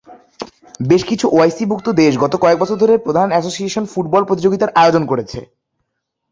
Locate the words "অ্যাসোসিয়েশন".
3.31-3.83